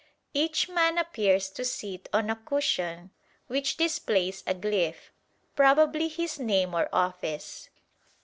[0.33, 3.11] Each man appears to sit on a cushion
[3.45, 5.11] which displays a glyph,
[5.55, 7.69] probably his name or office.